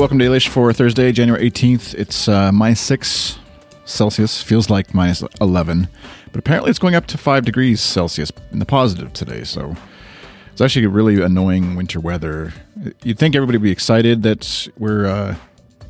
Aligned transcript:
welcome 0.00 0.18
to 0.18 0.24
Dalish 0.24 0.48
for 0.48 0.72
Thursday, 0.72 1.12
January 1.12 1.50
18th. 1.50 1.94
It's 1.94 2.26
uh, 2.26 2.50
minus 2.52 2.80
6 2.80 3.38
Celsius. 3.84 4.42
Feels 4.42 4.70
like 4.70 4.94
minus 4.94 5.22
11. 5.42 5.88
But 6.32 6.38
apparently 6.38 6.70
it's 6.70 6.78
going 6.78 6.94
up 6.94 7.06
to 7.08 7.18
5 7.18 7.44
degrees 7.44 7.82
Celsius 7.82 8.32
in 8.50 8.60
the 8.60 8.64
positive 8.64 9.12
today. 9.12 9.44
So 9.44 9.76
it's 10.52 10.62
actually 10.62 10.86
really 10.86 11.20
annoying 11.20 11.76
winter 11.76 12.00
weather. 12.00 12.54
You'd 13.04 13.18
think 13.18 13.36
everybody 13.36 13.58
would 13.58 13.64
be 13.64 13.70
excited 13.70 14.22
that 14.22 14.68
we're, 14.78 15.04
uh, 15.04 15.36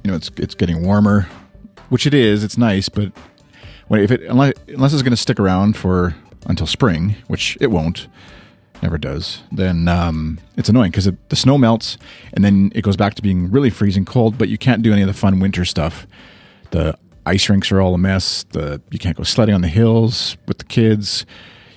you 0.02 0.10
know, 0.10 0.16
it's, 0.16 0.28
it's 0.38 0.56
getting 0.56 0.84
warmer, 0.84 1.28
which 1.88 2.04
it 2.04 2.12
is. 2.12 2.42
It's 2.42 2.58
nice. 2.58 2.88
But 2.88 3.12
when, 3.86 4.00
if 4.00 4.10
it, 4.10 4.22
unless, 4.22 4.54
unless 4.66 4.92
it's 4.92 5.02
going 5.02 5.12
to 5.12 5.16
stick 5.16 5.38
around 5.38 5.76
for 5.76 6.16
until 6.46 6.66
spring, 6.66 7.14
which 7.28 7.56
it 7.60 7.68
won't, 7.68 8.08
never 8.82 8.98
does, 8.98 9.42
then 9.52 9.88
um, 9.88 10.38
it's 10.56 10.68
annoying 10.68 10.90
because 10.90 11.08
the 11.28 11.36
snow 11.36 11.58
melts 11.58 11.98
and 12.32 12.44
then 12.44 12.72
it 12.74 12.82
goes 12.82 12.96
back 12.96 13.14
to 13.14 13.22
being 13.22 13.50
really 13.50 13.70
freezing 13.70 14.04
cold, 14.04 14.38
but 14.38 14.48
you 14.48 14.58
can't 14.58 14.82
do 14.82 14.92
any 14.92 15.02
of 15.02 15.08
the 15.08 15.14
fun 15.14 15.40
winter 15.40 15.64
stuff. 15.64 16.06
The 16.70 16.96
ice 17.26 17.48
rinks 17.48 17.70
are 17.72 17.80
all 17.80 17.94
a 17.94 17.98
mess. 17.98 18.44
The 18.44 18.80
you 18.90 18.98
can't 18.98 19.16
go 19.16 19.22
sledding 19.22 19.54
on 19.54 19.60
the 19.60 19.68
hills 19.68 20.36
with 20.46 20.58
the 20.58 20.64
kids. 20.64 21.26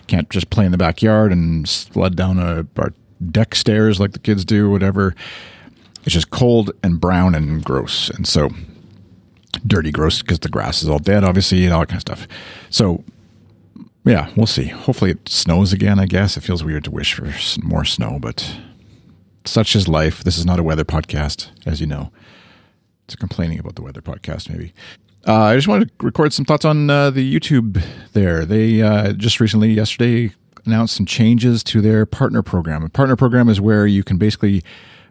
You 0.02 0.06
can't 0.08 0.30
just 0.30 0.50
play 0.50 0.66
in 0.66 0.72
the 0.72 0.78
backyard 0.78 1.32
and 1.32 1.68
sled 1.68 2.16
down 2.16 2.40
a, 2.40 2.66
a 2.78 2.92
deck 3.32 3.56
stairs 3.56 4.00
like 4.00 4.12
the 4.12 4.20
kids 4.20 4.46
do, 4.46 4.70
whatever. 4.70 5.16
It's 6.04 6.14
just 6.14 6.30
cold 6.32 6.72
and 6.84 7.00
brown 7.00 7.34
and 7.36 7.64
gross, 7.64 8.10
and 8.10 8.28
so 8.28 8.50
dirty, 9.66 9.92
gross 9.92 10.22
because 10.22 10.40
the 10.40 10.50
grass 10.50 10.84
is 10.84 10.90
all 10.90 11.00
dead, 11.00 11.24
obviously, 11.24 11.64
and 11.64 11.74
all 11.74 11.82
that 11.82 11.90
kind 11.90 11.98
of 11.98 12.02
stuff. 12.02 12.28
So 12.70 13.04
yeah, 14.06 14.30
we'll 14.36 14.46
see. 14.48 14.66
Hopefully 14.66 15.12
it 15.12 15.30
snows 15.30 15.72
again, 15.74 16.00
I 16.00 16.06
guess. 16.06 16.36
It 16.38 16.42
feels 16.42 16.64
weird 16.64 16.84
to 16.86 16.92
wish 16.92 17.14
for 17.14 17.34
more 17.64 17.86
snow, 17.86 18.20
but 18.20 18.58
such 19.46 19.76
is 19.76 19.88
life. 19.88 20.24
This 20.24 20.38
is 20.38 20.46
not 20.46 20.60
a 20.60 20.64
weather 20.64 20.86
podcast, 20.86 21.50
as 21.66 21.80
you 21.80 21.88
know. 21.88 22.12
It's 23.06 23.14
a 23.14 23.18
complaining 23.18 23.60
about 23.60 23.76
the 23.76 23.82
weather 23.82 24.02
podcast, 24.02 24.50
maybe. 24.50 24.74
Uh, 25.26 25.44
I 25.44 25.56
just 25.56 25.68
wanted 25.68 25.98
to 25.98 26.06
record 26.06 26.34
some 26.34 26.44
thoughts 26.46 26.66
on 26.66 26.90
uh, 26.90 27.10
the 27.10 27.40
YouTube 27.40 27.82
there. 28.12 28.46
They 28.46 28.82
uh, 28.82 29.14
just 29.14 29.40
recently, 29.40 29.72
yesterday, 29.72 30.34
announced 30.66 30.96
some 30.96 31.06
changes 31.06 31.64
to 31.66 31.82
their 31.82 32.06
partner 32.06 32.42
program. 32.42 32.84
A 32.84 32.90
partner 32.90 33.16
program 33.16 33.48
is 33.48 33.62
where 33.62 33.88
you 33.88 34.04
can 34.04 34.18
basically 34.18 34.64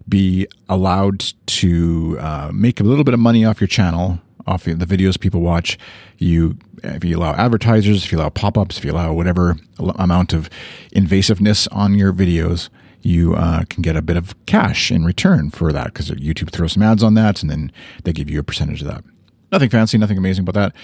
be 0.08 0.47
allowed 0.69 1.24
to 1.47 2.19
uh, 2.20 2.50
make 2.52 2.80
a 2.80 2.83
little 2.83 3.05
bit 3.05 3.14
of 3.14 3.20
money 3.20 3.45
off 3.45 3.61
your 3.61 3.69
channel 3.69 4.20
off 4.47 4.65
the 4.65 4.75
videos 4.75 5.19
people 5.19 5.41
watch. 5.41 5.79
You, 6.19 6.57
if 6.83 7.05
you 7.05 7.19
allow 7.19 7.35
advertisers, 7.35 8.05
if 8.05 8.12
you 8.12 8.19
allow 8.19 8.29
pop 8.31 8.57
ups, 8.59 8.79
if 8.79 8.85
you 8.85 8.93
allow 8.93 9.12
whatever 9.12 9.57
amount 9.79 10.33
of 10.33 10.48
invasiveness 10.95 11.69
on 11.73 11.95
your 11.95 12.12
videos, 12.12 12.69
you 13.03 13.35
uh, 13.35 13.65
can 13.69 13.83
get 13.83 13.97
a 13.97 14.03
bit 14.03 14.17
of 14.17 14.35
cash 14.47 14.91
in 14.91 15.05
return 15.05 15.51
for 15.51 15.73
that 15.73 15.87
because 15.87 16.11
YouTube 16.11 16.51
throws 16.51 16.73
some 16.73 16.83
ads 16.83 17.03
on 17.03 17.15
that 17.15 17.43
and 17.43 17.51
then 17.51 17.73
they 18.05 18.13
give 18.13 18.31
you 18.31 18.39
a 18.39 18.45
percentage 18.45 18.81
of 18.83 18.89
that. 18.89 19.05
Nothing 19.51 19.69
fancy, 19.69 19.98
nothing 19.98 20.17
amazing 20.17 20.48
about 20.48 20.55
that. 20.55 20.75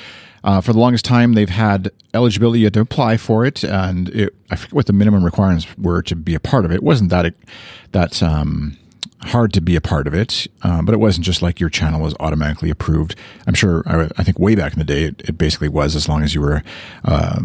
Uh, 0.44 0.60
for 0.60 0.72
the 0.72 0.78
longest 0.78 1.04
time, 1.04 1.32
they've 1.32 1.48
had 1.48 1.90
eligibility. 2.14 2.60
You 2.60 2.66
had 2.66 2.74
to 2.74 2.80
apply 2.80 3.16
for 3.16 3.44
it, 3.44 3.64
and 3.64 4.08
it, 4.10 4.34
I 4.50 4.56
forget 4.56 4.72
what 4.72 4.86
the 4.86 4.92
minimum 4.92 5.24
requirements 5.24 5.66
were 5.78 6.02
to 6.02 6.14
be 6.14 6.34
a 6.34 6.40
part 6.40 6.64
of 6.64 6.70
it. 6.70 6.76
It 6.76 6.82
wasn't 6.82 7.10
that 7.10 7.34
that 7.92 8.22
um, 8.22 8.76
hard 9.22 9.52
to 9.52 9.60
be 9.60 9.76
a 9.76 9.80
part 9.80 10.06
of 10.06 10.14
it, 10.14 10.46
um, 10.62 10.86
but 10.86 10.94
it 10.94 10.98
wasn't 10.98 11.26
just 11.26 11.42
like 11.42 11.60
your 11.60 11.70
channel 11.70 12.00
was 12.00 12.14
automatically 12.20 12.70
approved. 12.70 13.16
I'm 13.46 13.54
sure, 13.54 13.82
I, 13.86 14.08
I 14.16 14.22
think 14.22 14.38
way 14.38 14.54
back 14.54 14.72
in 14.72 14.78
the 14.78 14.84
day, 14.84 15.04
it, 15.04 15.22
it, 15.28 15.38
basically 15.38 15.68
was 15.68 15.96
as 15.96 16.08
long 16.08 16.22
as 16.22 16.34
you 16.34 16.40
were 16.40 16.62
uh, 17.04 17.40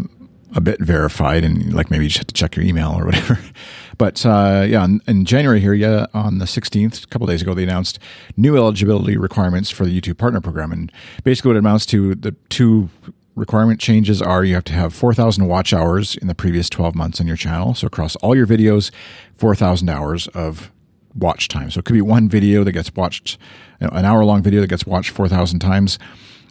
a 0.54 0.60
bit 0.60 0.80
verified 0.80 1.44
and 1.44 1.74
like 1.74 1.90
maybe 1.90 2.04
you 2.04 2.08
just 2.08 2.18
had 2.18 2.28
to 2.28 2.34
check 2.34 2.56
your 2.56 2.64
email 2.64 2.92
or 2.92 3.06
whatever. 3.06 3.38
But 3.96 4.26
uh, 4.26 4.66
yeah, 4.68 4.84
in, 4.84 5.00
in, 5.06 5.24
January 5.24 5.60
here, 5.60 5.72
yeah, 5.72 6.06
on 6.14 6.38
the 6.38 6.46
16th, 6.46 7.04
a 7.04 7.06
couple 7.06 7.28
days 7.28 7.42
ago, 7.42 7.54
they 7.54 7.62
announced 7.62 7.98
new 8.36 8.56
eligibility 8.56 9.16
requirements 9.16 9.70
for 9.70 9.84
the 9.86 10.00
YouTube 10.00 10.18
Partner 10.18 10.40
Program. 10.40 10.72
And 10.72 10.90
basically, 11.22 11.50
what 11.50 11.56
it 11.56 11.60
amounts 11.60 11.86
to 11.86 12.16
the 12.16 12.32
two 12.48 12.90
requirement 13.34 13.80
changes 13.80 14.22
are 14.22 14.44
you 14.44 14.54
have 14.54 14.64
to 14.64 14.72
have 14.72 14.94
4,000 14.94 15.46
watch 15.46 15.72
hours 15.72 16.16
in 16.16 16.28
the 16.28 16.34
previous 16.34 16.68
12 16.70 16.94
months 16.94 17.20
on 17.20 17.26
your 17.26 17.36
channel. 17.36 17.74
So 17.74 17.86
across 17.86 18.16
all 18.16 18.36
your 18.36 18.46
videos, 18.46 18.90
4,000 19.34 19.88
hours 19.88 20.28
of 20.28 20.70
watch 21.14 21.48
time. 21.48 21.70
So 21.70 21.78
it 21.78 21.84
could 21.84 21.94
be 21.94 22.00
one 22.00 22.28
video 22.28 22.64
that 22.64 22.72
gets 22.72 22.94
watched, 22.94 23.38
an 23.80 24.04
hour 24.04 24.24
long 24.24 24.42
video 24.42 24.60
that 24.60 24.68
gets 24.68 24.86
watched 24.86 25.10
4,000 25.10 25.58
times, 25.60 25.98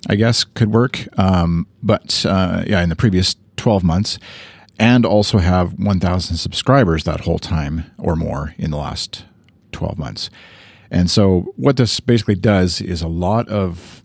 I 0.08 0.16
guess 0.16 0.44
could 0.44 0.72
work. 0.72 1.08
Um, 1.18 1.68
but 1.82 2.26
uh, 2.28 2.64
yeah, 2.68 2.82
in 2.82 2.90
the 2.90 2.96
previous 2.96 3.36
12 3.58 3.84
months, 3.84 4.20
and 4.80 5.06
also 5.06 5.38
have 5.38 5.74
1,000 5.80 6.38
subscribers 6.38 7.04
that 7.04 7.22
whole 7.22 7.40
time 7.40 7.92
or 7.98 8.16
more 8.16 8.56
in 8.58 8.72
the 8.72 8.78
last 8.78 9.26
12 9.72 9.98
months. 9.98 10.30
And 10.90 11.10
so 11.10 11.54
what 11.56 11.78
this 11.78 12.00
basically 12.00 12.36
does 12.36 12.82
is 12.82 13.02
a 13.02 13.08
lot 13.08 13.48
of 13.50 14.04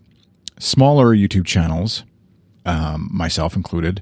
smaller 0.59 1.15
YouTube 1.15 1.45
channels, 1.45 2.03
um, 2.65 3.09
myself 3.11 3.55
included, 3.55 4.01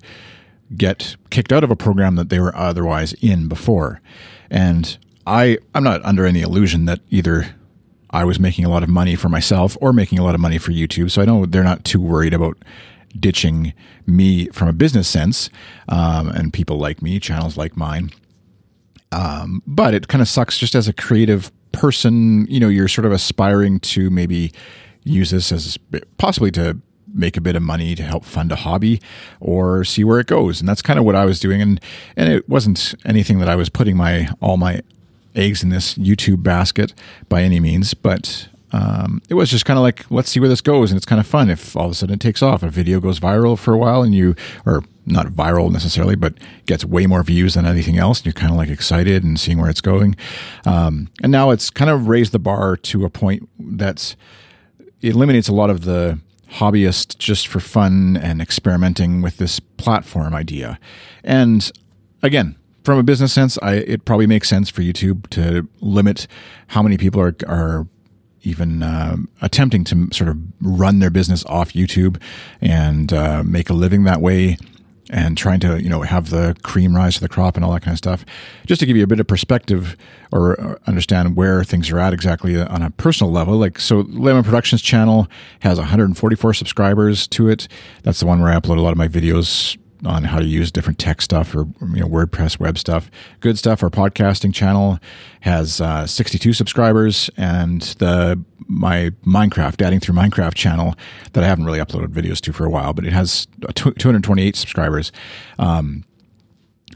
get 0.76 1.16
kicked 1.30 1.54
out 1.54 1.64
of 1.64 1.72
a 1.72 1.76
program 1.76 2.16
that 2.16 2.30
they 2.30 2.40
were 2.40 2.56
otherwise 2.56 3.14
in 3.14 3.48
before. 3.48 4.02
And 4.50 4.98
I 5.28 5.58
I'm 5.76 5.84
not 5.84 6.04
under 6.06 6.26
any 6.26 6.42
illusion 6.42 6.86
that 6.86 7.02
either 7.10 7.54
I 8.10 8.24
was 8.24 8.40
making 8.40 8.66
a 8.66 8.70
lot 8.70 8.82
of 8.82 8.90
money 8.90 9.16
for 9.16 9.30
myself 9.30 9.78
or 9.82 9.92
making 9.92 10.18
a 10.18 10.24
lot 10.24 10.34
of 10.34 10.42
money 10.42 10.58
for 10.58 10.72
YouTube. 10.72 11.12
So 11.12 11.22
I 11.22 11.26
know 11.26 11.46
they're 11.46 11.64
not 11.64 11.84
too 11.84 12.02
worried 12.02 12.34
about 12.34 12.58
ditching 13.20 13.74
me 14.06 14.48
from 14.50 14.70
a 14.70 14.74
business 14.74 15.08
sense 15.08 15.50
um, 15.90 16.30
and 16.30 16.54
people 16.54 16.78
like 16.78 17.02
me, 17.02 17.20
channels 17.20 17.58
like 17.58 17.76
mine. 17.76 18.12
Um, 19.12 19.62
but 19.68 19.94
it 19.94 20.08
kind 20.08 20.22
of 20.22 20.28
sucks 20.28 20.58
just 20.58 20.76
as 20.76 20.88
a 20.88 20.94
creative 20.94 21.52
person. 21.74 22.48
You 22.48 22.62
know, 22.62 22.70
you're 22.70 22.88
sort 22.88 23.06
of 23.06 23.12
aspiring 23.12 23.82
to 23.82 24.10
maybe 24.10 24.54
use 25.04 25.32
this 25.32 25.52
as 25.52 25.78
possibly 26.18 26.52
to 26.52 26.80
make 27.14 27.36
a 27.36 27.42
bit 27.42 27.56
of 27.56 27.62
money 27.62 27.96
to 27.96 28.04
help 28.04 28.24
fund 28.24 28.52
a 28.52 28.56
hobby 28.56 29.02
or 29.40 29.84
see 29.84 30.04
where 30.04 30.20
it 30.20 30.28
goes 30.28 30.60
and 30.60 30.68
that's 30.68 30.82
kind 30.82 31.00
of 31.00 31.06
what 31.06 31.16
I 31.16 31.24
was 31.24 31.40
doing 31.40 31.62
and 31.62 31.80
and 32.18 32.30
it 32.30 32.48
wasn't 32.50 32.94
anything 33.06 33.40
that 33.40 33.48
I 33.48 33.56
was 33.56 33.70
putting 33.70 33.96
my 33.96 34.30
all 34.42 34.58
my 34.58 34.82
eggs 35.38 35.64
in 35.64 35.70
this 35.70 35.96
YouTube 35.96 36.44
basket 36.44 36.94
by 37.30 37.44
any 37.44 37.60
means, 37.60 37.94
but 37.94 38.50
um, 38.72 39.22
it 39.30 39.36
was 39.36 39.50
just 39.50 39.66
kind 39.66 39.78
of 39.78 39.84
like, 39.84 40.10
let's 40.12 40.30
see 40.30 40.40
where 40.40 40.50
this 40.50 40.62
goes. 40.62 40.92
And 40.92 40.98
it's 40.98 41.06
kind 41.06 41.22
of 41.22 41.28
fun 41.28 41.50
if 41.50 41.76
all 41.78 41.86
of 41.86 41.92
a 41.92 41.96
sudden 41.96 42.16
it 42.16 42.20
takes 42.20 42.44
off. 42.44 42.64
A 42.64 42.70
video 42.70 43.00
goes 43.00 43.20
viral 43.20 43.58
for 43.58 43.74
a 43.74 43.78
while 43.78 44.04
and 44.04 44.14
you, 44.14 44.36
or 44.66 44.84
not 45.06 45.28
viral 45.28 45.72
necessarily, 45.72 46.16
but 46.16 46.34
gets 46.66 46.84
way 46.84 47.08
more 47.08 47.24
views 47.24 47.54
than 47.54 47.66
anything 47.66 47.98
else. 47.98 48.20
And 48.20 48.26
you're 48.26 48.34
kind 48.34 48.52
of 48.52 48.58
like 48.58 48.70
excited 48.70 49.24
and 49.24 49.40
seeing 49.40 49.58
where 49.58 49.70
it's 49.70 49.80
going. 49.80 50.18
Um, 50.66 51.10
and 51.24 51.32
now 51.32 51.52
it's 51.52 51.70
kind 51.70 51.90
of 51.90 52.10
raised 52.10 52.34
the 52.34 52.40
bar 52.40 52.76
to 52.76 53.06
a 53.06 53.10
point 53.10 53.48
that's, 53.58 54.18
eliminates 55.02 55.48
a 55.48 55.54
lot 55.54 55.70
of 55.70 55.86
the 55.86 56.20
hobbyist 56.54 57.18
just 57.18 57.48
for 57.48 57.60
fun 57.60 58.18
and 58.18 58.42
experimenting 58.42 59.22
with 59.22 59.38
this 59.38 59.60
platform 59.60 60.36
idea. 60.36 60.78
And 61.24 61.72
again, 62.22 62.57
from 62.88 63.00
a 63.00 63.04
business 63.04 63.34
sense, 63.34 63.60
I, 63.62 63.74
it 63.74 64.06
probably 64.06 64.28
makes 64.28 64.48
sense 64.48 64.70
for 64.70 64.82
YouTube 64.82 65.30
to 65.32 65.68
limit 65.82 66.26
how 66.68 66.82
many 66.82 66.98
people 66.98 67.20
are 67.20 67.36
are 67.46 67.86
even 68.44 68.82
uh, 68.82 69.18
attempting 69.42 69.84
to 69.84 70.08
sort 70.14 70.30
of 70.30 70.38
run 70.62 71.00
their 71.00 71.10
business 71.10 71.44
off 71.48 71.74
YouTube 71.74 72.16
and 72.62 73.12
uh, 73.12 73.44
make 73.44 73.70
a 73.70 73.74
living 73.74 74.06
that 74.06 74.22
way 74.22 74.56
and 75.10 75.38
trying 75.38 75.60
to 75.60 75.84
you 75.84 75.90
know 75.90 76.04
have 76.04 76.30
the 76.30 76.56
cream 76.64 76.96
rise 76.96 77.16
to 77.16 77.20
the 77.20 77.28
crop 77.28 77.58
and 77.58 77.66
all 77.66 77.74
that 77.74 77.82
kind 77.82 77.92
of 77.92 77.98
stuff. 77.98 78.24
Just 78.66 78.80
to 78.80 78.86
give 78.86 78.96
you 78.96 79.04
a 79.04 79.08
bit 79.08 79.20
of 79.20 79.28
perspective 79.28 79.98
or 80.32 80.80
understand 80.88 81.36
where 81.36 81.66
things 81.66 81.92
are 81.92 82.00
at 82.00 82.14
exactly 82.14 82.58
on 82.58 82.82
a 82.82 82.90
personal 82.92 83.34
level 83.34 83.58
like 83.58 83.82
so 83.82 84.06
lemon 84.08 84.46
productions 84.46 84.82
channel 84.82 85.28
has 85.60 85.78
144 85.78 86.54
subscribers 86.54 87.28
to 87.28 87.50
it. 87.50 87.68
That's 88.04 88.22
the 88.22 88.28
one 88.28 88.40
where 88.40 88.50
i 88.50 88.56
upload 88.58 88.78
a 88.78 88.82
lot 88.82 88.94
of 88.94 88.98
my 88.98 89.10
videos 89.10 89.78
on 90.06 90.26
how 90.26 90.40
to 90.40 90.46
use 90.46 90.72
different 90.72 91.00
tech 91.00 91.22
stuff 91.22 91.56
or 91.56 91.68
you 91.82 92.00
know 92.00 92.08
WordPress 92.08 92.60
web 92.60 92.78
stuff. 92.78 93.10
Good 93.40 93.58
stuff. 93.58 93.82
Our 93.84 93.90
podcasting 93.90 94.54
channel 94.54 95.00
has 95.42 95.82
uh, 95.82 96.06
62 96.06 96.54
subscribers, 96.54 97.30
and 97.38 97.82
the 98.00 98.44
my 98.68 99.12
Minecraft 99.26 99.82
adding 99.82 100.00
through 100.00 100.16
Minecraft 100.16 100.56
channel 100.56 100.96
that 101.34 101.44
I 101.44 101.48
haven't 101.48 101.66
really 101.66 101.80
uploaded 101.80 102.08
videos 102.08 102.42
to 102.42 102.54
for 102.54 102.66
a 102.66 102.70
while, 102.70 102.94
but 102.94 103.06
it 103.06 103.14
has 103.14 103.48
228 103.74 104.56
subscribers. 104.56 105.12
Um, 105.58 106.04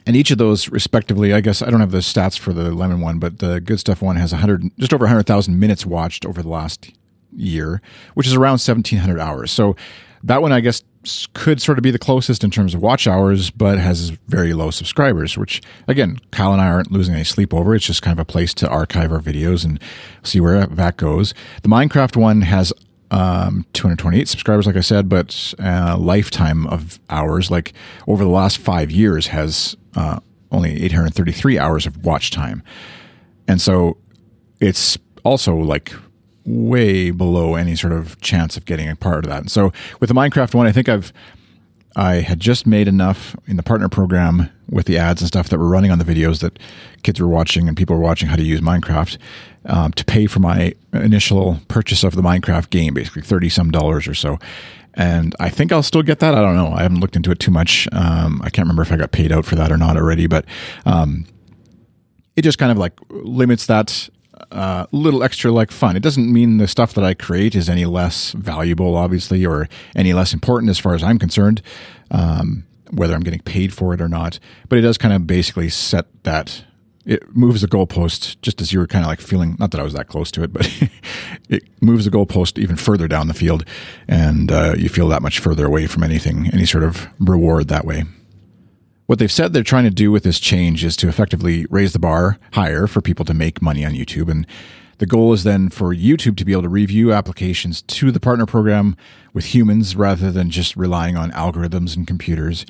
and 0.06 0.15
each 0.15 0.31
of 0.31 0.38
those, 0.38 0.68
respectively, 0.69 1.33
I 1.33 1.42
guess 1.42 1.62
I 1.62 1.69
don't 1.69 1.80
have 1.80 1.92
the 1.92 2.00
stats 2.00 2.38
for 2.38 2.54
the 2.54 2.71
lemon 2.71 3.01
one, 3.01 3.19
but 3.19 3.39
the 3.39 3.62
good 3.62 3.80
stuff 3.80 4.01
one 4.01 4.15
has 4.15 4.31
100, 4.31 4.63
just 4.80 4.94
over 4.94 5.04
100,000 5.04 5.59
minutes 5.59 5.86
watched 5.86 6.25
over 6.25 6.42
the 6.42 6.50
last 6.50 6.92
year, 7.36 7.81
which 8.15 8.27
is 8.27 8.33
around 8.33 8.54
1,700 8.54 9.19
hours. 9.19 9.51
So 9.51 9.75
that 10.24 10.42
one, 10.42 10.51
I 10.51 10.59
guess, 10.59 10.83
could 11.33 11.62
sort 11.62 11.77
of 11.80 11.83
be 11.83 11.92
the 11.92 12.00
closest 12.00 12.44
in 12.44 12.51
terms 12.51 12.74
of 12.74 12.81
watch 12.81 13.07
hours, 13.07 13.50
but 13.50 13.80
has 13.80 14.12
very 14.27 14.53
low 14.53 14.69
subscribers, 14.69 15.38
which 15.38 15.62
again, 15.88 16.19
Kyle 16.31 16.53
and 16.53 16.62
I 16.62 16.68
aren't 16.68 16.92
losing 16.92 17.15
any 17.15 17.24
sleep 17.24 17.53
over. 17.53 17.74
It's 17.74 17.86
just 17.86 18.01
kind 18.01 18.18
of 18.18 18.21
a 18.21 18.25
place 18.25 18.53
to 18.56 18.69
archive 18.69 19.12
our 19.12 19.19
videos 19.19 19.65
and 19.65 19.81
see 20.24 20.39
where 20.39 20.65
that 20.65 20.98
goes. 20.98 21.33
The 21.63 21.69
Minecraft 21.69 22.15
one 22.15 22.42
has 22.42 22.71
um, 23.09 23.65
228 23.74 24.27
subscribers, 24.27 24.65
like 24.65 24.77
I 24.77 24.81
said, 24.81 25.09
but 25.09 25.53
uh, 25.59 25.98
lifetime 25.98 26.65
of 26.68 27.00
hours, 27.09 27.51
like 27.51 27.74
over 28.07 28.24
the 28.24 28.30
last 28.30 28.57
five 28.57 28.89
years, 28.89 29.27
has 29.27 29.75
uh, 29.95 30.19
only 30.51 30.83
833 30.83 31.59
hours 31.59 31.86
of 31.86 32.06
watch 32.06 32.31
time. 32.31 32.63
And 33.47 33.59
so 33.59 33.97
it's 34.59 34.97
also 35.24 35.56
like 35.56 35.94
way 36.51 37.12
below 37.12 37.56
any 37.56 37.75
sort 37.75 37.94
of 37.94 38.19
chance 38.21 38.57
of 38.57 38.65
getting 38.65 38.89
a 38.89 38.95
part 38.95 39.24
of 39.25 39.30
that. 39.31 39.39
And 39.42 39.51
so 39.51 39.71
with 40.00 40.09
the 40.09 40.13
Minecraft 40.13 40.53
one, 40.53 40.68
I 40.68 40.71
think 40.71 40.89
I've 40.89 41.13
I 41.95 42.15
had 42.15 42.39
just 42.39 42.65
made 42.65 42.88
enough 42.88 43.36
in 43.48 43.57
the 43.57 43.63
partner 43.63 43.89
program 43.89 44.50
with 44.69 44.86
the 44.86 44.98
ads 44.98 45.21
and 45.21 45.27
stuff 45.27 45.50
that 45.50 45.59
were 45.59 45.68
running 45.68 45.92
on 45.92 46.00
the 46.00 46.06
videos 46.06 46.39
that 46.39 46.57
kids 47.03 47.19
were 47.19 47.27
watching 47.27 47.68
and 47.68 47.75
people 47.75 47.95
were 47.95 48.01
watching 48.01 48.30
how 48.30 48.38
to 48.38 48.44
use 48.44 48.62
Minecraft 48.62 49.18
um, 49.65 49.92
to 49.94 50.06
pay 50.06 50.25
for 50.25 50.39
my 50.39 50.74
initial 50.94 51.59
purchase 51.68 52.06
of 52.06 52.15
the 52.15 52.21
Minecraft 52.21 52.69
game, 52.69 52.94
basically 52.94 53.21
30 53.24 53.50
some 53.50 53.71
dollars 53.71 54.07
or 54.07 54.13
so. 54.13 54.39
And 54.94 55.36
I 55.39 55.50
think 55.50 55.74
I'll 55.74 55.83
still 55.83 56.01
get 56.01 56.19
that. 56.19 56.33
I 56.33 56.42
don't 56.42 56.56
know. 56.56 56.71
I 56.71 56.83
haven't 56.83 57.01
looked 57.01 57.18
into 57.18 57.31
it 57.31 57.39
too 57.39 57.51
much. 57.51 57.89
Um, 57.92 58.42
I 58.42 58.50
can't 58.50 58.65
remember 58.65 58.83
if 58.83 58.92
I 58.92 58.97
got 58.97 59.12
paid 59.12 59.33
out 59.33 59.45
for 59.45 59.56
that 59.56 59.71
or 59.71 59.77
not 59.77 59.97
already, 59.97 60.27
but 60.27 60.45
um, 60.86 61.25
it 62.38 62.44
just 62.44 62.57
kind 62.57 62.71
of 62.71 62.77
like 62.77 62.94
limits 63.09 63.65
that 63.65 64.09
uh, 64.51 64.85
little 64.91 65.23
extra 65.23 65.51
like 65.51 65.71
fun. 65.71 65.95
It 65.95 66.03
doesn't 66.03 66.31
mean 66.31 66.57
the 66.57 66.67
stuff 66.67 66.93
that 66.93 67.03
I 67.03 67.13
create 67.13 67.55
is 67.55 67.69
any 67.69 67.85
less 67.85 68.31
valuable, 68.31 68.95
obviously, 68.95 69.45
or 69.45 69.67
any 69.95 70.13
less 70.13 70.33
important 70.33 70.69
as 70.69 70.79
far 70.79 70.93
as 70.93 71.03
I'm 71.03 71.19
concerned, 71.19 71.61
um, 72.09 72.65
whether 72.91 73.13
I'm 73.13 73.21
getting 73.21 73.41
paid 73.41 73.73
for 73.73 73.93
it 73.93 74.01
or 74.01 74.09
not. 74.09 74.39
But 74.69 74.79
it 74.79 74.81
does 74.81 74.97
kind 74.97 75.13
of 75.13 75.27
basically 75.27 75.69
set 75.69 76.05
that. 76.23 76.65
It 77.03 77.35
moves 77.35 77.61
the 77.61 77.67
goalpost 77.67 78.39
just 78.43 78.61
as 78.61 78.71
you 78.71 78.77
were 78.77 78.85
kind 78.85 79.03
of 79.03 79.09
like 79.09 79.21
feeling. 79.21 79.55
Not 79.57 79.71
that 79.71 79.79
I 79.79 79.83
was 79.83 79.93
that 79.93 80.07
close 80.07 80.29
to 80.31 80.44
it, 80.44 80.53
but 80.53 80.71
it 81.49 81.63
moves 81.81 82.05
the 82.05 82.11
goalpost 82.11 82.59
even 82.59 82.75
further 82.75 83.07
down 83.07 83.27
the 83.27 83.33
field, 83.33 83.65
and 84.07 84.51
uh, 84.51 84.75
you 84.77 84.87
feel 84.87 85.07
that 85.07 85.23
much 85.23 85.39
further 85.39 85.65
away 85.65 85.87
from 85.87 86.03
anything, 86.03 86.51
any 86.53 86.65
sort 86.67 86.83
of 86.83 87.07
reward 87.19 87.69
that 87.69 87.85
way. 87.85 88.03
What 89.11 89.19
they've 89.19 89.29
said 89.29 89.51
they're 89.51 89.61
trying 89.61 89.83
to 89.83 89.89
do 89.89 90.09
with 90.09 90.23
this 90.23 90.39
change 90.39 90.85
is 90.85 90.95
to 90.95 91.09
effectively 91.09 91.65
raise 91.69 91.91
the 91.91 91.99
bar 91.99 92.39
higher 92.53 92.87
for 92.87 93.01
people 93.01 93.25
to 93.25 93.33
make 93.33 93.61
money 93.61 93.83
on 93.83 93.91
YouTube. 93.91 94.31
And 94.31 94.47
the 94.99 95.05
goal 95.05 95.33
is 95.33 95.43
then 95.43 95.67
for 95.67 95.93
YouTube 95.93 96.37
to 96.37 96.45
be 96.45 96.53
able 96.53 96.61
to 96.61 96.69
review 96.69 97.11
applications 97.11 97.81
to 97.81 98.09
the 98.09 98.21
partner 98.21 98.45
program 98.45 98.95
with 99.33 99.53
humans 99.53 99.97
rather 99.97 100.31
than 100.31 100.49
just 100.49 100.77
relying 100.77 101.17
on 101.17 101.29
algorithms 101.31 101.93
and 101.97 102.07
computers. 102.07 102.65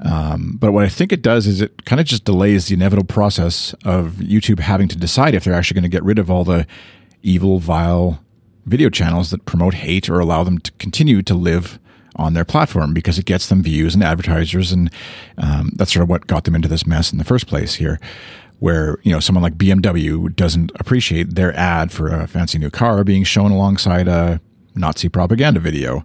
Um, 0.00 0.56
but 0.58 0.72
what 0.72 0.84
I 0.84 0.88
think 0.88 1.12
it 1.12 1.20
does 1.20 1.46
is 1.46 1.60
it 1.60 1.84
kind 1.84 2.00
of 2.00 2.06
just 2.06 2.24
delays 2.24 2.68
the 2.68 2.74
inevitable 2.76 3.04
process 3.06 3.74
of 3.84 4.12
YouTube 4.12 4.60
having 4.60 4.88
to 4.88 4.96
decide 4.96 5.34
if 5.34 5.44
they're 5.44 5.52
actually 5.52 5.74
going 5.74 5.90
to 5.90 5.94
get 5.94 6.02
rid 6.02 6.18
of 6.18 6.30
all 6.30 6.44
the 6.44 6.66
evil, 7.22 7.58
vile 7.58 8.24
video 8.64 8.88
channels 8.88 9.30
that 9.32 9.44
promote 9.44 9.74
hate 9.74 10.08
or 10.08 10.18
allow 10.18 10.44
them 10.44 10.56
to 10.60 10.72
continue 10.78 11.20
to 11.20 11.34
live 11.34 11.78
on 12.16 12.34
their 12.34 12.44
platform 12.44 12.94
because 12.94 13.18
it 13.18 13.24
gets 13.24 13.48
them 13.48 13.62
views 13.62 13.94
and 13.94 14.02
advertisers, 14.02 14.72
and 14.72 14.90
um, 15.38 15.70
that's 15.76 15.92
sort 15.92 16.02
of 16.02 16.08
what 16.08 16.26
got 16.26 16.44
them 16.44 16.54
into 16.54 16.68
this 16.68 16.86
mess 16.86 17.12
in 17.12 17.18
the 17.18 17.24
first 17.24 17.46
place 17.46 17.74
here. 17.74 18.00
Where 18.60 18.98
you 19.02 19.12
know 19.12 19.20
someone 19.20 19.42
like 19.42 19.58
BMW 19.58 20.34
doesn't 20.34 20.72
appreciate 20.76 21.34
their 21.34 21.54
ad 21.54 21.92
for 21.92 22.08
a 22.08 22.26
fancy 22.26 22.58
new 22.58 22.70
car 22.70 23.04
being 23.04 23.24
shown 23.24 23.50
alongside 23.50 24.08
a 24.08 24.40
Nazi 24.74 25.08
propaganda 25.08 25.60
video 25.60 26.04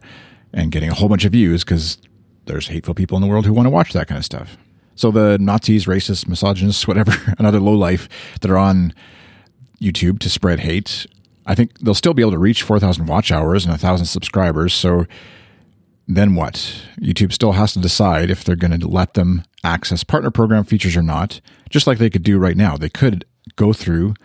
and 0.53 0.71
getting 0.71 0.89
a 0.89 0.94
whole 0.94 1.09
bunch 1.09 1.25
of 1.25 1.31
views 1.31 1.63
because 1.63 1.97
there's 2.45 2.67
hateful 2.67 2.94
people 2.94 3.15
in 3.17 3.21
the 3.21 3.27
world 3.27 3.45
who 3.45 3.53
want 3.53 3.67
to 3.67 3.69
watch 3.69 3.94
that 3.94 4.07
kind 4.07 4.17
of 4.17 4.25
stuff. 4.25 4.57
So 4.95 5.12
the 5.12 5.38
Nazis, 5.39 5.85
racists, 5.85 6.27
misogynists, 6.27 6.88
whatever, 6.88 7.13
another 7.38 7.59
low 7.59 7.73
life 7.73 8.09
that 8.41 8.51
are 8.51 8.57
on 8.57 8.94
YouTube 9.81 10.19
to 10.19 10.29
spread 10.29 10.59
hate, 10.59 11.05
I 11.45 11.55
think 11.55 11.79
they'll 11.79 11.94
still 11.94 12.13
be 12.13 12.21
able 12.21 12.31
to 12.31 12.38
reach 12.38 12.63
4,000 12.63 13.05
watch 13.05 13.31
hours 13.31 13.63
and 13.63 13.71
1,000 13.71 14.05
subscribers. 14.05 14.73
So 14.73 15.05
then 16.09 16.33
what? 16.33 16.56
YouTube 17.00 17.31
still 17.31 17.51
has 17.51 17.73
to 17.73 17.79
decide 17.79 18.31
if 18.31 18.44
they're 18.44 18.56
going 18.56 18.77
to 18.79 18.88
let 18.88 19.13
them 19.13 19.44
access 19.63 20.03
partner 20.03 20.31
program 20.31 20.63
features 20.63 20.97
or 20.97 21.03
not, 21.03 21.39
just 21.69 21.85
like 21.85 22.00
they 22.00 22.09
could 22.09 22.23
do 22.23 22.39
right 22.39 22.57
now. 22.57 22.75
They 22.75 22.89
could 22.89 23.25
go 23.56 23.73
through, 23.73 24.15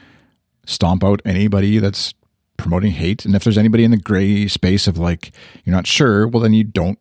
stomp 0.64 1.04
out 1.04 1.20
anybody 1.26 1.78
that's 1.78 2.14
promoting 2.56 2.92
hate. 2.92 3.26
And 3.26 3.36
if 3.36 3.44
there's 3.44 3.58
anybody 3.58 3.84
in 3.84 3.90
the 3.90 3.98
gray 3.98 4.48
space 4.48 4.86
of 4.86 4.96
like, 4.96 5.32
you're 5.64 5.76
not 5.76 5.86
sure, 5.86 6.26
well, 6.26 6.40
then 6.40 6.54
you 6.54 6.64
don't 6.64 6.98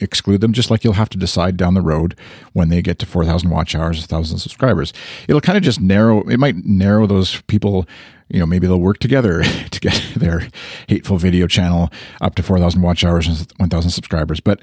exclude 0.00 0.40
them, 0.40 0.52
just 0.52 0.70
like 0.70 0.84
you'll 0.84 0.94
have 0.94 1.08
to 1.10 1.18
decide 1.18 1.56
down 1.56 1.74
the 1.74 1.80
road 1.80 2.16
when 2.52 2.68
they 2.68 2.82
get 2.82 2.98
to 2.98 3.06
4,000 3.06 3.48
watch 3.50 3.74
hours, 3.74 4.00
1,000 4.00 4.38
subscribers. 4.38 4.92
It'll 5.28 5.40
kind 5.40 5.56
of 5.56 5.62
just 5.62 5.80
narrow, 5.80 6.22
it 6.28 6.38
might 6.38 6.56
narrow 6.64 7.06
those 7.06 7.40
people 7.42 7.86
you 8.28 8.40
know, 8.40 8.46
maybe 8.46 8.66
they'll 8.66 8.80
work 8.80 8.98
together 8.98 9.42
to 9.70 9.80
get 9.80 10.02
their 10.16 10.48
hateful 10.88 11.18
video 11.18 11.46
channel 11.46 11.90
up 12.20 12.34
to 12.36 12.42
4,000 12.42 12.82
watch 12.82 13.04
hours 13.04 13.28
and 13.28 13.52
1,000 13.58 13.90
subscribers. 13.90 14.40
But 14.40 14.60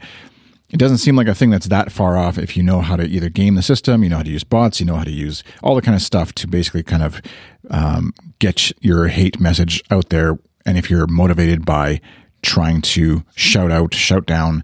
it 0.69 0.77
doesn't 0.77 0.99
seem 0.99 1.15
like 1.15 1.27
a 1.27 1.35
thing 1.35 1.49
that's 1.49 1.67
that 1.67 1.91
far 1.91 2.17
off 2.17 2.37
if 2.37 2.55
you 2.55 2.63
know 2.63 2.81
how 2.81 2.95
to 2.95 3.03
either 3.03 3.29
game 3.29 3.55
the 3.55 3.61
system, 3.61 4.03
you 4.03 4.09
know 4.09 4.17
how 4.17 4.23
to 4.23 4.29
use 4.29 4.45
bots, 4.45 4.79
you 4.79 4.85
know 4.85 4.95
how 4.95 5.03
to 5.03 5.11
use 5.11 5.43
all 5.61 5.75
the 5.75 5.81
kind 5.81 5.95
of 5.95 6.01
stuff 6.01 6.33
to 6.35 6.47
basically 6.47 6.81
kind 6.81 7.03
of 7.03 7.21
um, 7.69 8.13
get 8.39 8.71
your 8.81 9.07
hate 9.07 9.39
message 9.39 9.83
out 9.91 10.09
there. 10.09 10.39
And 10.65 10.77
if 10.77 10.89
you're 10.89 11.07
motivated 11.07 11.65
by 11.65 11.99
trying 12.41 12.81
to 12.81 13.23
shout 13.35 13.71
out, 13.71 13.93
shout 13.93 14.25
down, 14.25 14.63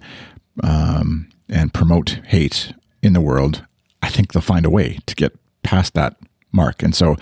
um, 0.64 1.30
and 1.50 1.74
promote 1.74 2.20
hate 2.28 2.74
in 3.02 3.14
the 3.14 3.22
world, 3.22 3.66
I 4.02 4.10
think 4.10 4.34
they'll 4.34 4.42
find 4.42 4.66
a 4.66 4.70
way 4.70 5.00
to 5.06 5.16
get 5.16 5.38
past 5.64 5.94
that 5.94 6.18
mark. 6.52 6.82
And 6.82 6.96
so 6.96 7.18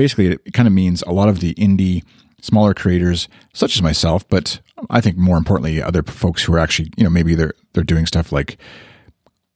basically 0.00 0.28
it 0.28 0.54
kind 0.54 0.66
of 0.66 0.72
means 0.72 1.02
a 1.02 1.12
lot 1.12 1.28
of 1.28 1.40
the 1.40 1.54
indie 1.54 2.02
smaller 2.40 2.72
creators 2.72 3.28
such 3.52 3.76
as 3.76 3.82
myself 3.82 4.26
but 4.30 4.60
i 4.88 4.98
think 4.98 5.14
more 5.18 5.36
importantly 5.36 5.82
other 5.82 6.02
folks 6.02 6.42
who 6.42 6.54
are 6.54 6.58
actually 6.58 6.90
you 6.96 7.04
know 7.04 7.10
maybe 7.10 7.34
they're 7.34 7.52
they're 7.74 7.84
doing 7.84 8.06
stuff 8.06 8.32
like 8.32 8.56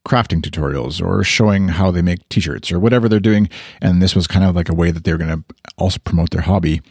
crafting 0.06 0.42
tutorials 0.42 1.02
or 1.02 1.24
showing 1.24 1.68
how 1.68 1.90
they 1.90 2.02
make 2.02 2.28
t-shirts 2.28 2.70
or 2.70 2.78
whatever 2.78 3.08
they're 3.08 3.20
doing 3.20 3.48
and 3.80 4.02
this 4.02 4.14
was 4.14 4.26
kind 4.26 4.44
of 4.44 4.54
like 4.54 4.68
a 4.68 4.74
way 4.74 4.90
that 4.90 5.02
they're 5.02 5.16
going 5.16 5.30
to 5.30 5.54
also 5.78 5.98
promote 6.04 6.28
their 6.28 6.42
hobby 6.42 6.82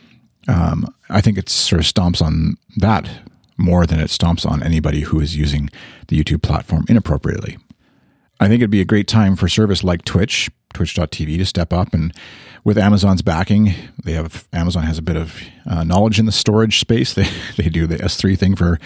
um, 0.47 0.87
i 1.09 1.21
think 1.21 1.37
it 1.37 1.47
sort 1.47 1.79
of 1.79 1.85
stomps 1.85 2.23
on 2.23 2.55
that 2.77 3.07
more 3.57 3.85
than 3.85 3.99
it 3.99 4.09
stomps 4.09 4.49
on 4.49 4.63
anybody 4.63 5.01
who 5.01 5.19
is 5.19 5.35
using 5.35 5.69
the 6.07 6.21
youtube 6.21 6.41
platform 6.41 6.85
inappropriately. 6.89 7.57
I 8.39 8.47
think 8.47 8.59
it'd 8.59 8.69
be 8.71 8.81
a 8.81 8.85
great 8.85 9.07
time 9.07 9.35
for 9.35 9.47
service 9.47 9.83
like 9.83 10.03
twitch 10.03 10.49
twitch.tv 10.73 11.37
to 11.37 11.45
step 11.45 11.71
up. 11.71 11.93
And 11.93 12.13
with 12.63 12.77
Amazon's 12.77 13.21
backing, 13.21 13.73
they 14.03 14.13
have 14.13 14.47
Amazon 14.51 14.83
has 14.83 14.97
a 14.97 15.01
bit 15.01 15.15
of 15.15 15.39
uh, 15.69 15.83
knowledge 15.83 16.19
in 16.19 16.25
the 16.25 16.31
storage 16.31 16.79
space. 16.79 17.13
They 17.23 17.29
they 17.57 17.69
do 17.69 17.87
the 17.87 17.97
S3 17.97 18.37
thing 18.37 18.55
for 18.55 18.79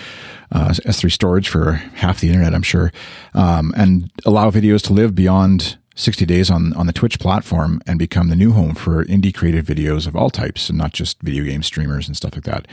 uh, 0.51 0.69
S3 0.69 1.11
storage 1.11 1.49
for 1.49 1.73
half 1.95 2.19
the 2.19 2.27
internet, 2.27 2.53
I'm 2.53 2.61
sure, 2.61 2.91
um, 3.33 3.73
and 3.77 4.12
allow 4.25 4.51
videos 4.51 4.81
to 4.83 4.93
live 4.93 5.15
beyond 5.15 5.77
60 5.98 6.27
days 6.27 6.51
on 6.51 6.74
on 6.74 6.86
the 6.86 6.94
Twitch 6.94 7.20
platform 7.20 7.82
and 7.88 7.98
become 7.98 8.30
the 8.30 8.36
new 8.36 8.51
home 8.51 8.75
for 8.75 9.04
indie 9.06 9.34
creative 9.34 9.66
videos 9.66 10.08
of 10.08 10.16
all 10.16 10.30
types, 10.30 10.70
and 10.70 10.77
not 10.77 10.94
just 10.94 11.20
video 11.22 11.44
game 11.44 11.63
streamers 11.63 12.08
and 12.08 12.16
stuff 12.16 12.36
like 12.36 12.44
that. 12.44 12.68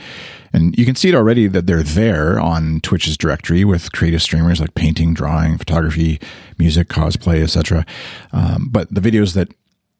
And 0.53 0.77
you 0.77 0.85
can 0.85 0.95
see 0.95 1.09
it 1.09 1.15
already 1.15 1.47
that 1.47 1.65
they're 1.65 1.83
there 1.83 2.39
on 2.39 2.79
Twitch's 2.81 3.17
directory 3.17 3.65
with 3.65 3.91
creative 3.91 4.21
streamers 4.21 4.61
like 4.61 4.75
painting, 4.75 5.13
drawing, 5.13 5.57
photography, 5.57 6.21
music, 6.59 6.87
cosplay, 6.87 7.41
etc. 7.41 7.83
Um, 8.31 8.69
but 8.71 8.93
the 8.93 9.01
videos 9.01 9.33
that 9.33 9.51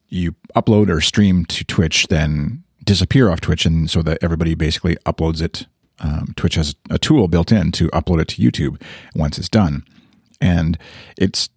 you 0.07 0.35
upload 0.55 0.89
or 0.89 1.01
stream 1.01 1.45
to 1.45 1.65
Twitch 1.65 2.07
then 2.07 2.63
disappear 2.83 3.31
off 3.31 3.41
Twitch, 3.41 3.65
and 3.65 3.89
so 3.89 4.03
that 4.03 4.19
everybody 4.21 4.53
basically 4.53 4.95
uploads 4.97 5.41
it. 5.41 5.65
Um, 5.99 6.33
Twitch 6.35 6.55
has 6.55 6.75
a 6.91 6.99
tool 6.99 7.27
built 7.27 7.51
in 7.51 7.71
to 7.71 7.87
upload 7.87 8.21
it 8.21 8.27
to 8.29 8.41
YouTube 8.41 8.81
once 9.15 9.39
it's 9.39 9.49
done, 9.49 9.83
and 10.39 10.77
it's 11.17 11.49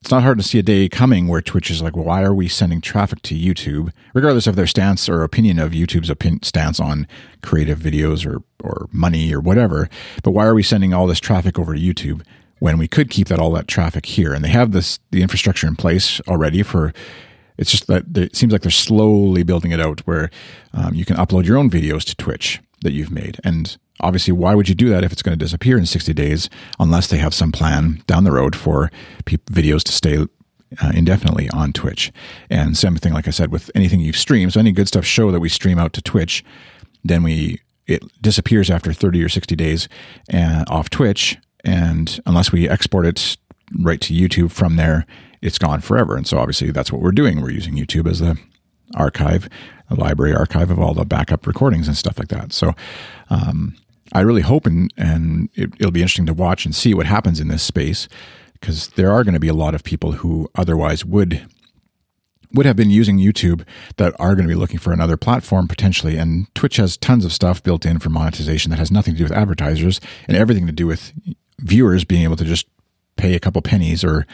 it's 0.00 0.10
not 0.10 0.22
hard 0.22 0.38
to 0.38 0.44
see 0.44 0.58
a 0.58 0.62
day 0.62 0.88
coming 0.88 1.26
where 1.26 1.40
Twitch 1.40 1.70
is 1.70 1.82
like, 1.82 1.96
why 1.96 2.22
are 2.22 2.34
we 2.34 2.48
sending 2.48 2.80
traffic 2.80 3.20
to 3.22 3.34
YouTube, 3.34 3.90
regardless 4.14 4.46
of 4.46 4.54
their 4.54 4.66
stance 4.66 5.08
or 5.08 5.24
opinion 5.24 5.58
of 5.58 5.72
YouTube's 5.72 6.10
opinion, 6.10 6.42
stance 6.44 6.78
on 6.78 7.08
creative 7.42 7.78
videos 7.78 8.24
or 8.24 8.42
or 8.62 8.88
money 8.92 9.32
or 9.34 9.40
whatever. 9.40 9.88
But 10.22 10.32
why 10.32 10.46
are 10.46 10.54
we 10.54 10.62
sending 10.62 10.94
all 10.94 11.06
this 11.06 11.20
traffic 11.20 11.58
over 11.58 11.74
to 11.74 11.80
YouTube 11.80 12.22
when 12.58 12.78
we 12.78 12.88
could 12.88 13.10
keep 13.10 13.28
that 13.28 13.40
all 13.40 13.52
that 13.52 13.68
traffic 13.68 14.06
here? 14.06 14.32
And 14.32 14.44
they 14.44 14.50
have 14.50 14.72
this 14.72 15.00
the 15.10 15.22
infrastructure 15.22 15.66
in 15.66 15.74
place 15.74 16.20
already 16.28 16.62
for 16.62 16.92
it's 17.56 17.72
just 17.72 17.88
that 17.88 18.16
it 18.16 18.36
seems 18.36 18.52
like 18.52 18.62
they're 18.62 18.70
slowly 18.70 19.42
building 19.42 19.72
it 19.72 19.80
out 19.80 20.00
where 20.00 20.30
um, 20.72 20.94
you 20.94 21.04
can 21.04 21.16
upload 21.16 21.44
your 21.44 21.58
own 21.58 21.68
videos 21.68 22.04
to 22.04 22.14
Twitch 22.14 22.60
that 22.82 22.92
you've 22.92 23.10
made. 23.10 23.40
And 23.42 23.76
obviously, 24.00 24.32
why 24.32 24.54
would 24.54 24.68
you 24.68 24.74
do 24.74 24.88
that 24.90 25.04
if 25.04 25.12
it's 25.12 25.22
going 25.22 25.38
to 25.38 25.44
disappear 25.44 25.78
in 25.78 25.86
60 25.86 26.12
days 26.14 26.48
unless 26.78 27.06
they 27.06 27.18
have 27.18 27.34
some 27.34 27.52
plan 27.52 28.02
down 28.06 28.24
the 28.24 28.32
road 28.32 28.54
for 28.56 28.90
pe- 29.24 29.36
videos 29.36 29.82
to 29.84 29.92
stay 29.92 30.18
uh, 30.18 30.92
indefinitely 30.94 31.48
on 31.50 31.72
Twitch? 31.72 32.12
And 32.50 32.76
same 32.76 32.96
thing, 32.96 33.12
like 33.12 33.28
I 33.28 33.32
said, 33.32 33.50
with 33.50 33.70
anything 33.74 34.00
you've 34.00 34.16
streamed. 34.16 34.52
So 34.52 34.60
any 34.60 34.72
good 34.72 34.88
stuff 34.88 35.04
show 35.04 35.30
that 35.30 35.40
we 35.40 35.48
stream 35.48 35.78
out 35.78 35.92
to 35.94 36.02
Twitch, 36.02 36.44
then 37.04 37.22
we 37.22 37.60
it 37.86 38.04
disappears 38.20 38.70
after 38.70 38.92
30 38.92 39.24
or 39.24 39.28
60 39.28 39.56
days 39.56 39.88
uh, 40.32 40.64
off 40.68 40.90
Twitch. 40.90 41.38
And 41.64 42.20
unless 42.26 42.52
we 42.52 42.68
export 42.68 43.06
it 43.06 43.36
right 43.80 44.00
to 44.02 44.14
YouTube 44.14 44.52
from 44.52 44.76
there, 44.76 45.06
it's 45.40 45.58
gone 45.58 45.80
forever. 45.80 46.16
And 46.16 46.26
so 46.26 46.38
obviously 46.38 46.70
that's 46.70 46.92
what 46.92 47.00
we're 47.00 47.12
doing. 47.12 47.40
We're 47.40 47.50
using 47.50 47.74
YouTube 47.74 48.08
as 48.08 48.20
the 48.20 48.38
archive, 48.94 49.48
a 49.90 49.94
library 49.94 50.34
archive 50.34 50.70
of 50.70 50.78
all 50.78 50.94
the 50.94 51.04
backup 51.04 51.46
recordings 51.46 51.88
and 51.88 51.96
stuff 51.96 52.18
like 52.18 52.28
that. 52.28 52.52
So 52.52 52.74
um, 53.30 53.74
I 54.12 54.20
really 54.20 54.42
hope 54.42 54.66
and, 54.66 54.92
and 54.96 55.48
it, 55.54 55.72
it'll 55.78 55.92
be 55.92 56.02
interesting 56.02 56.26
to 56.26 56.34
watch 56.34 56.64
and 56.64 56.74
see 56.74 56.94
what 56.94 57.06
happens 57.06 57.40
in 57.40 57.48
this 57.48 57.62
space 57.62 58.08
because 58.54 58.88
there 58.88 59.12
are 59.12 59.24
going 59.24 59.34
to 59.34 59.40
be 59.40 59.48
a 59.48 59.54
lot 59.54 59.74
of 59.74 59.84
people 59.84 60.12
who 60.12 60.50
otherwise 60.54 61.04
would 61.04 61.46
would 62.54 62.66
have 62.66 62.76
been 62.76 62.90
using 62.90 63.18
YouTube 63.18 63.62
that 63.96 64.14
are 64.18 64.34
going 64.34 64.48
to 64.48 64.54
be 64.54 64.58
looking 64.58 64.78
for 64.78 64.92
another 64.92 65.18
platform 65.18 65.68
potentially. 65.68 66.16
And 66.16 66.52
Twitch 66.54 66.76
has 66.76 66.96
tons 66.96 67.26
of 67.26 67.32
stuff 67.32 67.62
built 67.62 67.84
in 67.84 67.98
for 67.98 68.08
monetization 68.08 68.70
that 68.70 68.78
has 68.78 68.90
nothing 68.90 69.14
to 69.14 69.18
do 69.18 69.24
with 69.24 69.32
advertisers 69.32 70.00
and 70.26 70.36
everything 70.36 70.66
to 70.66 70.72
do 70.72 70.86
with 70.86 71.12
viewers 71.60 72.04
being 72.04 72.22
able 72.22 72.36
to 72.36 72.44
just 72.44 72.66
pay 73.16 73.34
a 73.34 73.40
couple 73.40 73.60
pennies 73.60 74.02
or 74.02 74.26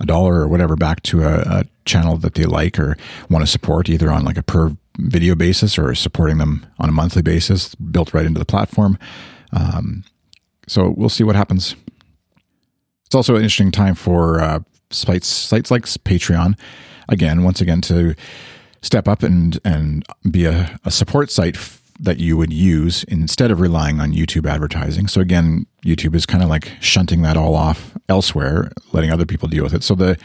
a 0.00 0.06
dollar 0.06 0.40
or 0.40 0.48
whatever 0.48 0.74
back 0.74 1.02
to 1.04 1.22
a, 1.22 1.38
a 1.40 1.64
channel 1.84 2.16
that 2.16 2.34
they 2.34 2.44
like 2.44 2.78
or 2.78 2.96
want 3.30 3.44
to 3.44 3.50
support 3.50 3.88
either 3.88 4.10
on 4.10 4.24
like 4.24 4.36
a 4.36 4.42
per 4.42 4.76
video 4.98 5.34
basis 5.34 5.78
or 5.78 5.94
supporting 5.94 6.38
them 6.38 6.66
on 6.78 6.88
a 6.88 6.92
monthly 6.92 7.22
basis 7.22 7.74
built 7.74 8.14
right 8.14 8.26
into 8.26 8.38
the 8.38 8.44
platform. 8.44 8.98
Um, 9.52 10.04
so 10.66 10.94
we'll 10.96 11.08
see 11.08 11.24
what 11.24 11.36
happens. 11.36 11.74
It's 13.06 13.14
also 13.14 13.36
an 13.36 13.42
interesting 13.42 13.70
time 13.70 13.94
for 13.94 14.40
uh, 14.40 14.60
sites 14.90 15.26
sites 15.26 15.70
like 15.70 15.84
Patreon. 15.84 16.58
Again, 17.08 17.42
once 17.42 17.60
again, 17.60 17.80
to 17.82 18.14
step 18.80 19.08
up 19.08 19.22
and 19.22 19.58
and 19.64 20.04
be 20.30 20.44
a, 20.44 20.78
a 20.84 20.90
support 20.90 21.30
site 21.30 21.56
f- 21.56 21.82
that 22.00 22.18
you 22.18 22.36
would 22.36 22.52
use 22.52 23.04
instead 23.04 23.50
of 23.50 23.60
relying 23.60 24.00
on 24.00 24.12
YouTube 24.12 24.48
advertising. 24.48 25.08
So 25.08 25.20
again, 25.20 25.66
YouTube 25.84 26.14
is 26.14 26.26
kind 26.26 26.42
of 26.42 26.48
like 26.48 26.72
shunting 26.80 27.22
that 27.22 27.36
all 27.36 27.54
off 27.54 27.96
elsewhere, 28.08 28.72
letting 28.92 29.10
other 29.10 29.26
people 29.26 29.48
deal 29.48 29.62
with 29.62 29.74
it. 29.74 29.82
So 29.82 29.94
the 29.94 30.18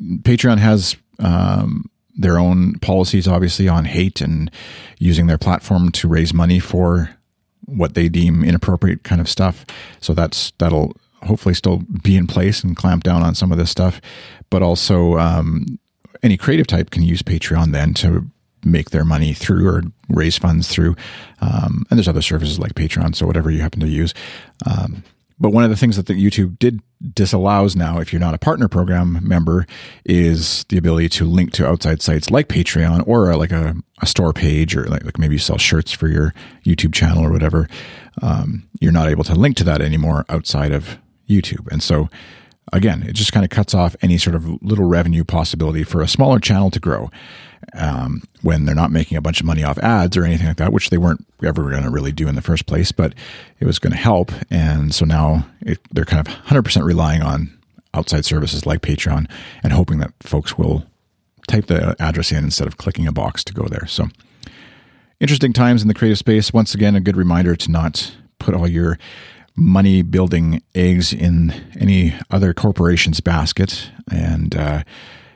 Patreon 0.00 0.58
has 0.58 0.96
um, 1.18 1.90
their 2.18 2.38
own 2.38 2.74
policies, 2.80 3.28
obviously, 3.28 3.68
on 3.68 3.84
hate 3.84 4.20
and 4.20 4.50
using 4.98 5.28
their 5.28 5.38
platform 5.38 5.90
to 5.92 6.08
raise 6.08 6.34
money 6.34 6.58
for 6.58 7.10
what 7.64 7.94
they 7.94 8.08
deem 8.08 8.44
inappropriate 8.44 9.04
kind 9.04 9.20
of 9.20 9.28
stuff. 9.28 9.64
So 10.00 10.12
that's 10.12 10.52
that'll 10.58 10.96
hopefully 11.22 11.54
still 11.54 11.82
be 12.02 12.16
in 12.16 12.26
place 12.26 12.62
and 12.62 12.76
clamp 12.76 13.04
down 13.04 13.22
on 13.22 13.34
some 13.34 13.52
of 13.52 13.58
this 13.58 13.70
stuff. 13.70 14.00
But 14.50 14.62
also, 14.62 15.18
um, 15.18 15.78
any 16.22 16.36
creative 16.36 16.66
type 16.66 16.90
can 16.90 17.02
use 17.02 17.22
Patreon 17.22 17.72
then 17.72 17.94
to 17.94 18.26
make 18.64 18.90
their 18.90 19.04
money 19.04 19.32
through 19.32 19.68
or 19.68 19.82
raise 20.08 20.36
funds 20.36 20.68
through. 20.68 20.96
Um, 21.40 21.86
and 21.90 21.98
there's 21.98 22.08
other 22.08 22.22
services 22.22 22.58
like 22.58 22.74
Patreon, 22.74 23.14
so 23.14 23.26
whatever 23.26 23.50
you 23.50 23.60
happen 23.60 23.80
to 23.80 23.88
use. 23.88 24.14
Um, 24.66 25.04
but 25.40 25.50
one 25.50 25.64
of 25.64 25.70
the 25.70 25.76
things 25.76 25.96
that 25.96 26.06
the 26.06 26.14
YouTube 26.14 26.58
did 26.58 26.80
disallows 27.14 27.76
now, 27.76 28.00
if 28.00 28.12
you're 28.12 28.20
not 28.20 28.34
a 28.34 28.38
partner 28.38 28.66
program 28.68 29.20
member, 29.22 29.66
is 30.04 30.64
the 30.68 30.76
ability 30.76 31.08
to 31.08 31.24
link 31.24 31.52
to 31.52 31.66
outside 31.66 32.02
sites 32.02 32.30
like 32.30 32.48
Patreon 32.48 33.06
or 33.06 33.34
like 33.36 33.52
a, 33.52 33.76
a 34.02 34.06
store 34.06 34.32
page, 34.32 34.76
or 34.76 34.84
like, 34.86 35.04
like, 35.04 35.18
maybe 35.18 35.36
you 35.36 35.38
sell 35.38 35.58
shirts 35.58 35.92
for 35.92 36.08
your 36.08 36.34
YouTube 36.64 36.92
channel 36.92 37.24
or 37.24 37.30
whatever. 37.30 37.68
Um, 38.20 38.68
you're 38.80 38.92
not 38.92 39.08
able 39.08 39.24
to 39.24 39.34
link 39.34 39.56
to 39.58 39.64
that 39.64 39.80
anymore 39.80 40.24
outside 40.28 40.72
of 40.72 40.98
YouTube, 41.28 41.70
and 41.70 41.82
so 41.82 42.08
again, 42.72 43.02
it 43.02 43.12
just 43.12 43.32
kind 43.32 43.44
of 43.44 43.50
cuts 43.50 43.74
off 43.74 43.96
any 44.02 44.18
sort 44.18 44.36
of 44.36 44.62
little 44.62 44.86
revenue 44.86 45.24
possibility 45.24 45.84
for 45.84 46.00
a 46.00 46.08
smaller 46.08 46.38
channel 46.38 46.70
to 46.70 46.80
grow 46.80 47.10
um, 47.74 48.22
when 48.42 48.64
they're 48.64 48.74
not 48.74 48.90
making 48.90 49.16
a 49.16 49.20
bunch 49.20 49.40
of 49.40 49.46
money 49.46 49.64
off 49.64 49.78
ads 49.78 50.16
or 50.16 50.24
anything 50.24 50.46
like 50.46 50.56
that, 50.56 50.72
which 50.72 50.90
they 50.90 50.98
weren't 50.98 51.26
ever 51.42 51.70
going 51.70 51.82
to 51.82 51.90
really 51.90 52.12
do 52.12 52.28
in 52.28 52.34
the 52.34 52.42
first 52.42 52.66
place, 52.66 52.92
but 52.92 53.14
it 53.60 53.64
was 53.64 53.78
going 53.78 53.92
to 53.92 53.98
help. 53.98 54.32
And 54.50 54.94
so 54.94 55.04
now 55.04 55.46
it, 55.60 55.78
they're 55.92 56.04
kind 56.04 56.26
of 56.26 56.32
100% 56.34 56.84
relying 56.84 57.22
on 57.22 57.56
outside 57.94 58.24
services 58.24 58.66
like 58.66 58.80
Patreon 58.80 59.28
and 59.62 59.72
hoping 59.72 59.98
that 59.98 60.12
folks 60.20 60.56
will 60.56 60.84
type 61.48 61.66
the 61.66 61.96
address 61.98 62.30
in 62.30 62.44
instead 62.44 62.68
of 62.68 62.76
clicking 62.76 63.06
a 63.06 63.12
box 63.12 63.42
to 63.44 63.54
go 63.54 63.64
there. 63.64 63.86
So 63.86 64.08
interesting 65.20 65.52
times 65.52 65.82
in 65.82 65.88
the 65.88 65.94
creative 65.94 66.18
space. 66.18 66.52
Once 66.52 66.74
again, 66.74 66.94
a 66.94 67.00
good 67.00 67.16
reminder 67.16 67.56
to 67.56 67.70
not 67.70 68.14
put 68.38 68.54
all 68.54 68.68
your 68.68 68.98
money 69.58 70.02
building 70.02 70.62
eggs 70.74 71.12
in 71.12 71.50
any 71.78 72.14
other 72.30 72.54
corporation's 72.54 73.20
basket. 73.20 73.90
And, 74.10 74.56
uh, 74.56 74.82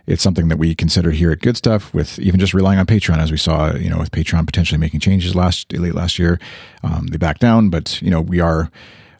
it's 0.06 0.22
something 0.22 0.48
that 0.48 0.58
we 0.58 0.74
consider 0.74 1.12
here 1.12 1.30
at 1.30 1.40
Good 1.40 1.56
Stuff 1.56 1.94
with 1.94 2.18
even 2.18 2.40
just 2.40 2.54
relying 2.54 2.78
on 2.78 2.86
Patreon, 2.86 3.18
as 3.18 3.30
we 3.30 3.36
saw, 3.36 3.74
you 3.74 3.88
know, 3.88 3.98
with 3.98 4.10
Patreon 4.10 4.46
potentially 4.46 4.78
making 4.78 5.00
changes 5.00 5.34
last 5.34 5.72
late 5.72 5.94
last 5.94 6.18
year. 6.18 6.40
Um, 6.82 7.06
they 7.06 7.18
backed 7.18 7.40
down, 7.40 7.70
but 7.70 8.02
you 8.02 8.10
know, 8.10 8.20
we 8.20 8.40
are 8.40 8.70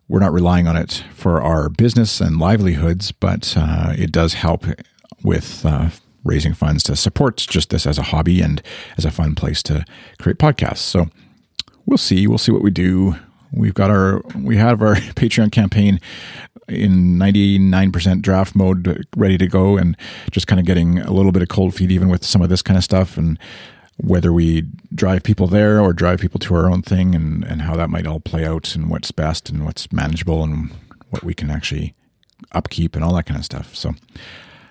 we're 0.09 0.21
not 0.21 0.33
relying 0.33 0.67
on 0.67 0.77
it 0.77 1.05
for 1.15 1.41
our 1.41 1.69
business 1.69 2.21
and 2.21 2.39
livelihoods, 2.39 3.13
but 3.13 3.55
uh, 3.57 3.95
it 3.97 4.13
does 4.13 4.35
help 4.35 4.67
with 5.23 5.65
uh, 5.65 5.91
raising 6.25 6.53
funds 6.53 6.83
to 6.85 6.97
support 6.97 7.37
just 7.37 7.71
this 7.71 7.87
as 7.87 7.99
a 7.99 8.03
hobby 8.03 8.41
and 8.41 8.63
as 8.99 9.05
a 9.05 9.11
fun 9.11 9.35
place 9.35 9.63
to 9.63 9.85
create 10.19 10.39
podcasts. 10.39 10.79
So 10.79 11.09
we'll 11.87 11.99
see. 11.99 12.27
We'll 12.27 12.39
see 12.39 12.53
what 12.53 12.63
we 12.63 12.71
do. 12.71 13.17
We've 13.53 13.75
got 13.75 13.91
our 13.91 14.23
we 14.37 14.57
have 14.57 14.83
our 14.83 14.95
Patreon 14.97 15.53
campaign 15.53 16.01
in 16.69 17.19
99% 17.19 18.23
draft 18.23 18.55
mode 18.55 19.07
ready 19.17 19.37
to 19.37 19.47
go 19.47 19.77
and 19.77 19.97
just 20.31 20.47
kind 20.47 20.61
of 20.61 20.67
getting 20.67 21.01
a 21.01 21.11
little 21.11 21.33
bit 21.33 21.43
of 21.43 21.49
cold 21.49 21.75
feet 21.75 21.91
even 21.91 22.09
with 22.09 22.25
some 22.25 22.41
of 22.41 22.49
this 22.49 22.63
kind 22.63 22.79
of 22.79 22.85
stuff 22.85 23.19
and 23.19 23.39
whether 23.97 24.33
we 24.33 24.63
drive 24.95 25.23
people 25.23 25.47
there 25.47 25.81
or 25.81 25.93
drive 25.93 26.21
people 26.21 26.41
to 26.41 26.55
our 26.55 26.71
own 26.71 26.83
thing 26.83 27.15
and, 27.15 27.45
and 27.45 27.63
how 27.63 27.77
that 27.77 27.91
might 27.91 28.07
all 28.07 28.21
play 28.21 28.45
out 28.45 28.75
and 28.75 28.89
what's 28.89 29.11
best 29.11 29.51
and 29.51 29.65
what's 29.65 29.93
manageable 29.93 30.43
and 30.43 30.71
what 31.11 31.23
we 31.23 31.35
can 31.35 31.51
actually 31.51 31.95
upkeep 32.53 32.95
and 32.95 33.05
all 33.05 33.15
that 33.15 33.27
kind 33.27 33.39
of 33.39 33.45
stuff. 33.45 33.75
So 33.75 33.91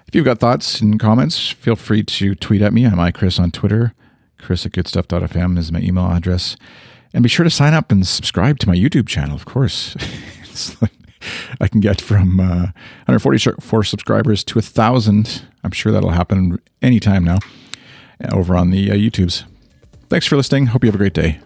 if 0.08 0.16
you've 0.16 0.26
got 0.26 0.40
thoughts 0.40 0.82
and 0.82 1.00
comments, 1.00 1.50
feel 1.50 1.76
free 1.76 2.04
to 2.04 2.36
tweet 2.36 2.62
at 2.62 2.74
me. 2.74 2.86
I'm 2.86 2.98
iChris 2.98 3.40
on 3.40 3.52
Twitter. 3.52 3.94
Chris 4.38 4.66
at 4.66 4.72
goodstuff.fm 4.72 5.58
is 5.58 5.72
my 5.72 5.80
email 5.80 6.12
address. 6.12 6.58
And 7.14 7.24
be 7.24 7.30
sure 7.30 7.44
to 7.44 7.50
sign 7.50 7.74
up 7.74 7.92
and 7.92 8.08
subscribe 8.08 8.60
to 8.60 8.70
my 8.70 8.76
YouTube 8.76 9.08
channel, 9.08 9.36
of 9.36 9.46
course. 9.46 9.96
I 11.60 11.68
can 11.68 11.82
get 11.82 12.02
from 12.02 12.40
uh, 12.40 12.72
144 13.06 13.84
subscribers 13.84 14.44
to 14.46 14.60
a 14.60 14.62
thousand. 14.62 15.44
I'm 15.64 15.72
sure 15.72 15.92
that'll 15.92 16.12
happen 16.12 16.60
anytime 16.82 17.24
now 17.24 17.40
over 18.32 18.56
on 18.56 18.72
the 18.72 18.92
uh, 18.92 18.96
YouTubes. 18.96 19.44
Thanks 20.10 20.26
for 20.26 20.36
listening. 20.36 20.68
Hope 20.68 20.84
you 20.84 20.88
have 20.88 20.96
a 20.96 20.98
great 20.98 21.14
day. 21.14 21.40